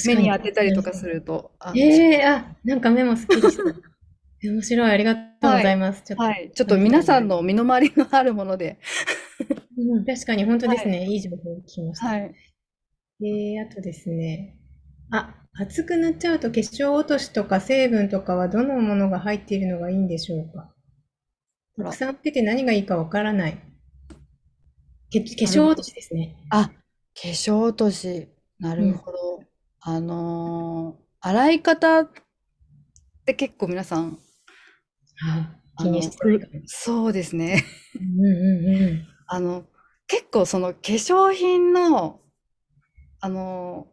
[0.07, 1.53] 目に当てたりとかすると。
[1.59, 3.96] あええあ、なんか目もすっきりした。
[4.47, 6.03] え面白い、ありがとうございます。
[6.03, 6.51] ちょっと、はい。
[6.55, 8.79] ちょっと皆さんの身の回りのあるもので。
[9.79, 11.07] うん確かに本当ですね。
[11.07, 12.07] いい情報を聞きました。
[12.07, 12.35] はい。
[13.23, 14.57] えー、あとですね。
[15.11, 20.73] あ、厚く塗っちゃうと化粧落としとか成分とかはどのものが入っているのがいいんでしょうか？
[21.77, 23.59] たくさん売ってて何がいいかわからない。
[25.11, 26.37] け化粧落としですね。
[26.51, 26.75] あ、化
[27.15, 28.29] 粧落とし。
[28.59, 29.19] なるほど。
[29.81, 32.11] あのー洗い方っ
[33.25, 34.19] て結構皆さん、
[35.79, 36.63] 気にしてないかも。
[36.67, 37.65] そうですね。
[37.95, 39.07] うんうんうん。
[39.27, 39.65] あの、
[40.07, 42.21] 結構その化粧品の、
[43.21, 43.89] あの、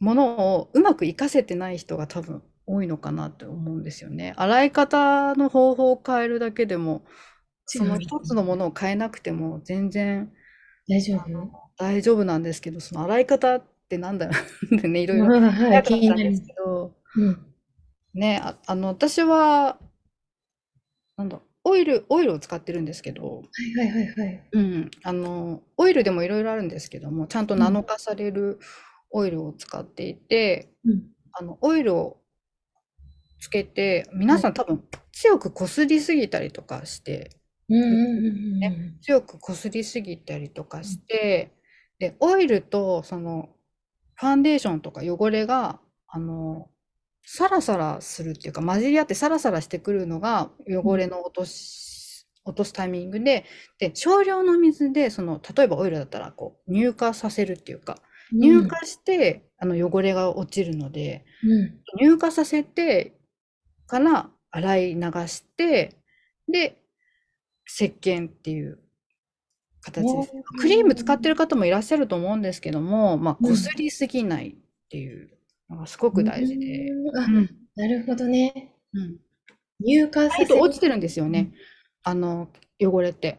[0.00, 4.32] ものをうまく活かせてない人が多分多いのかなって思うんですよね。
[4.36, 7.04] 洗い方の方法を変えるだけでも、
[7.66, 10.32] その一つのものを変えなくても全然
[10.88, 11.50] 大丈夫？
[11.76, 14.32] 大丈夫なんですけど、その洗い方ってなんだろ
[14.72, 15.26] うってね、いろいろ
[15.82, 16.46] 気になりますったんです。
[16.46, 17.54] けど、うん。
[18.14, 19.78] ね、あ、あの、私は、
[21.18, 23.42] なんだ、オイル、オイルを使ってるんですけど、は
[23.74, 24.48] いはいはいはい。
[24.52, 28.60] うん、あの、オイルでもいろいろあるんですけども、ちゃんとナノ化される
[29.10, 31.02] オイルを使っていて、うん。
[31.32, 32.20] あの、オイルを
[33.40, 37.32] つけて、皆さん多分強くこすりすぎたりとかして、
[37.68, 38.98] うんうんうんうんうん。
[39.02, 41.50] 強くこすりすぎたりとかして、
[41.98, 43.48] で、オイルとその
[44.14, 46.70] ファンデーションとか汚れが、あの、
[47.30, 53.44] サラサラするっていうか、混じり合ってサラサラしてくるのが汚れの落とし、落とすタイミングで、
[53.78, 57.98] で、少量の水で、その、例えばオイルだったら、こう、乳化させるっていうか、
[58.32, 61.80] 乳化して、あの、汚れが落ちるので、うん。
[61.98, 63.18] 乳化させて
[63.86, 65.98] から洗い流して、
[66.50, 66.78] で、
[67.66, 68.78] 石鹸っていう
[69.82, 70.30] 形です。
[70.32, 75.37] おークリーム使ってる方もいらっしゃると思うんですけども、まあ、うんこすりすぎないっていう
[75.68, 76.90] のがすごく大事で。
[76.90, 77.50] うんあうん。
[77.76, 78.74] なるほどね。
[78.92, 79.18] うん。
[79.84, 81.52] 乳化させと落ちてるんですよね。
[82.02, 82.48] あの、
[82.80, 83.38] 汚れって。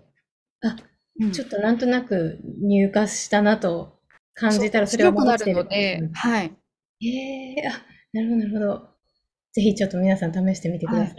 [0.62, 0.76] あ、
[1.20, 4.00] うんちょっとなんとなく乳化したなと
[4.34, 6.56] 感じたらそれは白くなるの戻ってで、はい。
[7.02, 7.72] ええあ、
[8.14, 8.90] なるほど、なるほど。
[9.52, 11.16] ぜひちょっと皆さん試してみてください。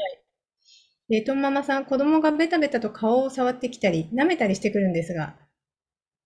[1.11, 5.37] で、とんママさん、子供がベタベタと顔を触ってきたり、舐めたりしてくるんですが、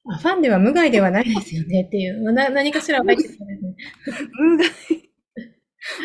[0.06, 3.76] あ、ファンでは無害ではないですよねっていう、な、何かしらは入ってそうですね。
[4.38, 4.68] 無害。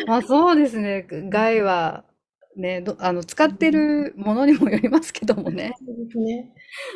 [0.06, 1.06] まあそうですね。
[1.28, 2.04] 害は、
[2.56, 5.72] ね、どあの、使ってるものにもよりますけどもね。
[5.78, 6.52] そうですね。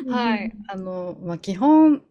[0.07, 0.51] はい。
[0.67, 2.03] あの、まあ基本、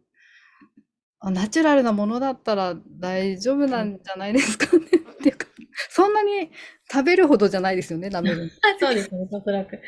[1.21, 4.85] あナチュラルなものだったら大丈夫なんじゃないですかね。
[4.87, 4.89] っ
[5.23, 5.47] ていうか、
[5.91, 6.51] そんなに
[6.91, 9.77] 食べるほどじゃないですよね、舐める そうですね、おそらく。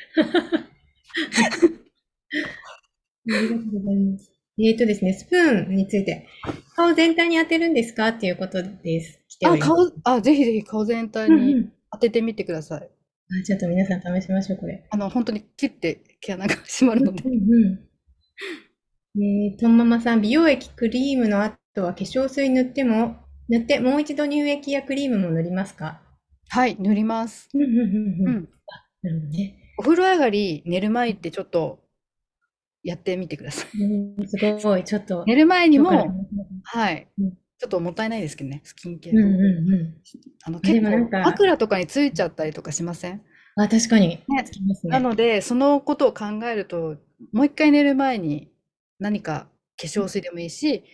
[3.28, 4.35] ありがとうございます。
[4.58, 6.26] えっとですね、スプーンについて、
[6.74, 8.08] 顔全体に当てるんですか？
[8.08, 9.20] っていうことです。
[9.28, 9.72] 来ておあ、ります。
[9.72, 12.88] 顔、あ、ぜひぜひ顔全体うんうにん当ててみてください。
[13.28, 14.86] あちょっと皆さん試しましょう、これ。
[14.90, 17.22] あの、本当にキュッて毛穴が 閉まるので。
[17.24, 17.36] うんう
[19.18, 19.22] ん。
[19.50, 23.16] えー、とんママさん、美容液、クリームの後は化粧水塗っても、
[23.48, 26.00] 塗ってもう一度乳液やクリームも塗りますか？
[26.48, 27.48] はい、塗ります。
[27.54, 28.36] うんうんうんううん。
[28.36, 28.48] ん。
[29.02, 29.54] なるほどね。
[29.78, 31.80] お風呂上がり、寝る前ってちょっと
[32.86, 33.82] やってみてください。
[33.82, 35.24] うん、すごい、ちょっと。
[35.26, 35.90] 寝る前にも、
[36.62, 37.30] はいうん。
[37.58, 39.12] ちょっともったいないですけどね、スキンケア。
[39.12, 39.94] うんうんうん。
[40.44, 43.22] あの、で結構枕とかについちゃったりとかしません？
[43.56, 44.22] あ、確かに。
[44.28, 44.92] ねつきますね。
[44.92, 46.96] なので、そのことを考えると、
[47.32, 48.52] もう一回寝る前に
[49.00, 49.48] 何か
[49.80, 50.84] 化粧水でもいいし、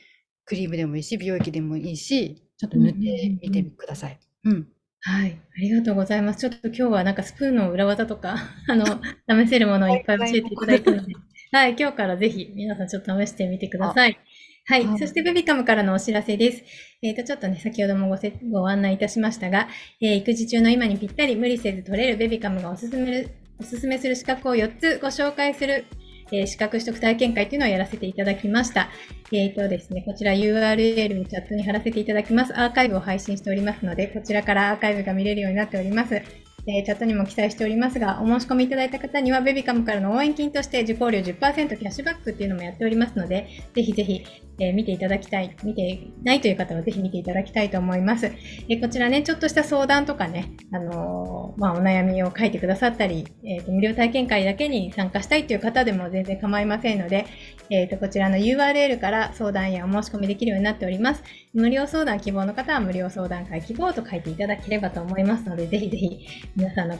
[0.44, 4.18] クリームでもいいし、美容液でもいいし、ちょっと塗ってみてください。
[4.44, 4.68] うん。
[5.04, 6.38] はい、ありがとうございます。
[6.38, 8.36] ちょっと今日はなんかスプーンの裏技とか、
[8.68, 8.86] あの、
[9.28, 11.12] 試せるものをいっぱい教えていただいたので、
[11.52, 14.18] はい、今日からぜひ皆さんちょっと試してみてください。
[14.64, 16.62] はい、はいそしてベビカムからのお知らせです。
[17.02, 19.68] えっ、と、ちょっとね、先ほどもごせご案内いたしましたが、
[20.00, 23.28] えー育児中の今にぴったり無理せず取れるベビカムがおすすめる、
[23.60, 25.84] おすすめする資格を4つご紹介する、
[26.32, 28.88] えー資格取得体験会というのをやらせていただきました。
[29.30, 32.58] えっ、とですね、こちら URL にチャットに貼らせていただきます。
[32.58, 36.22] アーカイブを配信しておりますので、こちらからアーカイブが見れるようになっております。
[36.64, 44.24] チャットにも記載しておりますが、お申し込みいただいた方には、ベビカムからの応援金として受講料10%キャッシュバックっていうのもやっておりますので、ぜひぜひ、
[44.58, 48.26] えー見ていただきたい、見てないという方はぜひ見ていただきたいと思います。
[48.26, 57.26] えーこちらね、ちょっとした相談とかね、あのーまあ、お悩みを書いてくださったり、えーと無料体験会だけに参加したいという方でも全然構いませんので、
[57.70, 61.22] えーとこちらの URL から相談やお申し込みできるようになっております。
[61.54, 66.96] 無料相談希望の方は無料相談会希望と書いていただければと思いますので、ぜひぜひ皆さんの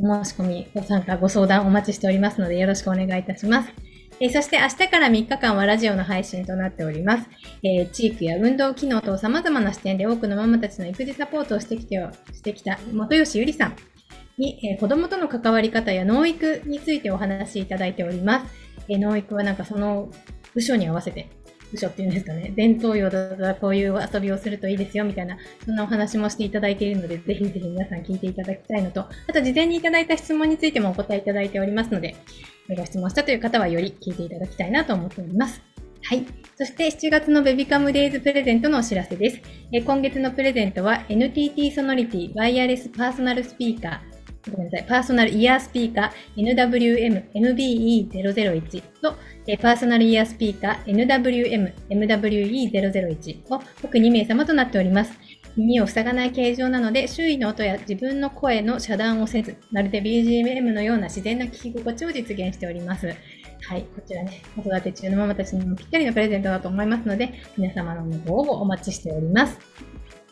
[0.00, 3.93] お申し込み、ご参加、ご相談お待ちしておりますので、よろしくお願いいたします。
[4.20, 7.28] えーそして明日から3日間はラジオの配信となっております。
[7.62, 11.96] えー地域や運動機能等様々な視点で多くのママたちの育児サポートをしてきて
[12.32, 13.76] してきた元吉ゆりさん
[14.38, 18.52] に、えー子供との関わり方や農育についてお話しいただいております。
[18.88, 20.10] えー農育はなんかその
[20.54, 21.28] 部署に合わせて、
[21.74, 32.16] 部署っていうんですかね、伝統用だったらこういう遊びをするといいですよみたいな、そんなお話もしていただいているので、ぜひぜひ皆さん聞いていただきたいのと、あと事前にいただいた質問についてもお答えいただいておりますので、
[32.76, 35.60] ご質問したという方はより聞いていただきたいなと思っております。
[36.02, 36.26] はい。
[36.56, 39.40] そして7月のベビカムデイズプレゼントのお知らせです。
[39.72, 44.13] え今月のプレゼントは NTT ソノリティワイヤレスパーソナルスピーカー、
[44.50, 55.12] ごめんなさい、パーソナルイヤースピーカー NWM MBE001 と、えパーソナルイヤースピーカー NWM MWE001 を各2名様となっております。
[55.56, 63.06] 耳を塞がない形状なので、周囲の音や自分の声の遮断をせず、まるで BGM のような自然な聞き心地を実現しております。
[63.06, 69.58] はい、こちらね、子育て中のママたちにもぴったりのプレゼントだと思いますので、皆様のご応募お待ちしております。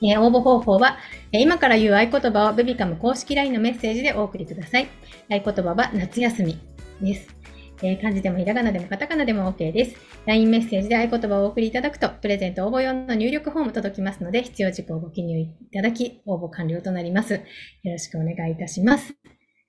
[0.05, 0.99] えー応募方法は、
[1.33, 4.89] えー今から言う合言葉をベビカム公式 LINE のメッセージでお送りください。
[5.31, 6.59] 合言葉は夏休み
[7.01, 7.29] です。
[7.83, 9.97] えー漢字でもひらがなでもカタカナでも OK です。
[10.27, 17.35] LINE メッセージで合言葉をお送りいただくと、プレゼント応募用の入力フォーム届きますので、必要事項をご記入いただき、応募完了となります。
[17.35, 17.41] よ
[17.93, 19.15] ろしくお願いいたします。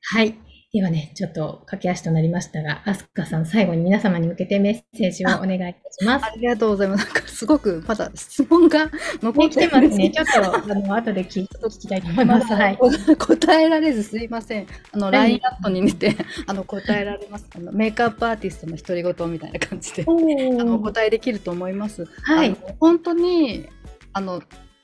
[0.03, 0.52] はい。
[0.73, 6.25] ではね、ちょっと駆け足となりましたが、アスカさん、最後に皆様に向けてメッセージをお願いいたします。
[6.25, 7.05] ありがとうございます。
[7.05, 8.89] なんかすごくまだ質問が
[9.21, 10.09] 残っててますね。
[10.09, 12.51] ちょっと、あの、後で聞 聞きたいと思いまます。
[12.55, 12.79] はい。
[13.07, 14.67] だ答えられずすいません。
[14.93, 16.15] あの、はい LINE アットに似て、
[16.47, 17.45] あの、答えられます。
[17.55, 22.05] あの、メイクアップアーティストの独り言みたいな感じで、あの、お答えできると思います。
[22.23, 22.57] はい。
[22.79, 23.69] 本当に、
[24.11, 24.41] あの、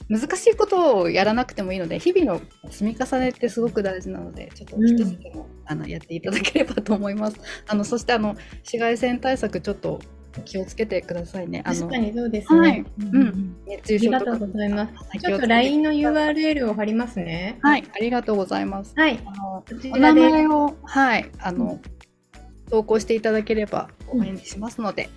[0.09, 2.41] 難しいことをやらなくてもいいので、日々の
[2.71, 7.39] 積み重ねってすごく大事なので、ちょっと一つでも、あのやっていただければと思います。
[7.67, 9.99] あの、そして、あの、紫外線対策、ちょっと
[10.45, 11.61] 気をつけてくださいね。
[11.65, 12.59] あの確か、にそうですね。
[12.59, 14.93] はいうんうん熱あ中症とかりがとうございます。
[14.95, 17.59] はいちょっと LINE の URL を貼りますね。
[17.61, 18.93] はい、ありがとうございます。
[18.95, 19.19] はい。
[19.25, 20.13] あのお名。
[20.13, 21.79] 前を、はい、あの、
[22.69, 25.09] 投稿していただければお返事しますので、よ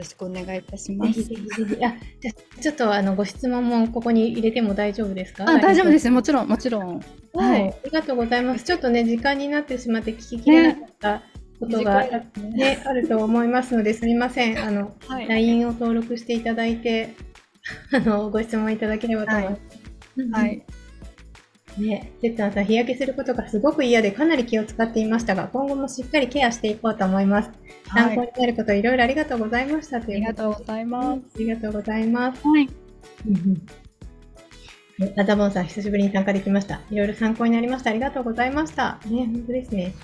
[0.00, 1.22] ろしくお願いいたします。
[1.22, 1.84] ぜひぜひ。
[1.84, 5.44] あ、じゃあちょっとあのご質問もここに入れても大丈夫ですか？
[5.48, 6.10] あ、大丈夫ですす。
[6.10, 7.00] もちろん、もちろん。
[7.32, 7.44] は。
[7.44, 8.64] はいいありがとうございます。
[8.64, 11.22] ちょっとね時間になってしまって聞ききれなかった
[11.60, 14.58] ことが、ねねあると思いますのですみません。
[14.58, 15.28] あのはい。
[15.28, 17.14] LINE を登録していただいて
[17.92, 19.60] あのご質問いただければと思います。
[20.16, 20.62] うんはい。
[21.80, 27.48] ね、てっつぁんさん、日焼けすることがすごく嫌でかなり気を使っていましたが、今後もしっかりケアしていこうと思います。
[27.48, 31.20] はい参考になることいろいろありがとうございましたとありがとうございます。
[31.34, 32.46] ありがとうございます。
[32.46, 32.68] はい。
[34.98, 36.82] ねラザボンさん、久しぶりに参加できました。
[36.90, 37.90] いろいろ参考になりました。
[37.90, 38.98] ありがとうございました。
[39.06, 39.94] ね、本当ですね。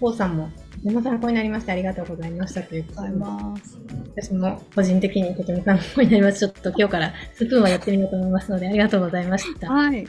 [0.00, 1.72] コウさんも、とても参考になりました。
[1.72, 2.62] ありがとうございました。
[2.62, 3.78] ということでありがとうございます。
[4.16, 6.38] 私も個人的にとても参考になります。
[6.38, 9.70] ちょっと今日からスプーンはやってみようと思いますので、ありがとうございました。
[9.70, 10.06] はい。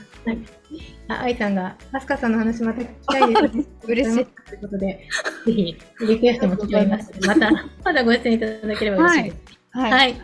[1.07, 3.65] あ、愛さんが、アスカさんの話また聞きたいですね。
[3.87, 4.25] 嬉しい。
[4.25, 5.07] ということで、
[5.45, 7.11] ぜひ、リクエストも聞きおります。
[7.25, 9.35] また、またご出演いただければ嬉しいです。
[9.71, 9.91] はい。
[9.91, 10.15] はい。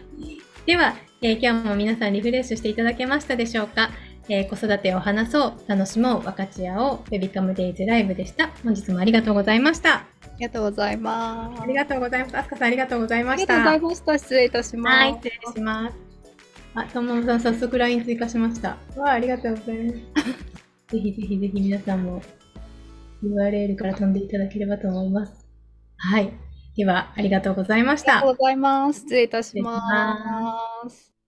[0.65, 3.91] では、えー今日も皆さんリフレッシュしていただけましたでしょうか、
[4.27, 8.49] えー子育てを話そう、楽しもう、分かち合おう、ベビカムデイズライブでした。
[8.63, 9.95] 本日もありがとうございました。
[9.97, 10.05] あ
[10.39, 11.61] りがとうございます。
[11.61, 12.37] ありがとうございます。
[12.37, 13.53] あすかさんありがとうございました。
[13.53, 14.17] ありがとうございました。
[14.17, 14.97] 失礼いたします。
[14.97, 16.10] はい、失礼します。
[16.73, 18.69] あ、とももさん、早速 LINE 追加しました。
[18.95, 19.97] わあ、ありがとうございます。
[20.91, 22.21] ぜひぜひぜひ皆さんも
[23.23, 25.47] URL から飛んでいただければと思います。
[25.97, 26.31] はい。
[26.75, 28.33] では、ありがとうございましたありがと。
[28.33, 29.01] うございます。
[29.01, 29.81] 失礼いたしま
[30.89, 31.20] す。